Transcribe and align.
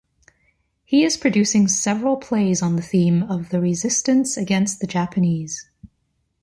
He 0.83 1.03
is 1.03 1.15
producing 1.15 1.67
several 1.67 2.17
plays 2.17 2.63
on 2.63 2.75
the 2.75 2.81
theme 2.81 3.21
of 3.21 3.49
the 3.49 3.61
resistance 3.61 4.35
against 4.35 4.79
the 4.79 4.87
Japanese. 4.87 5.69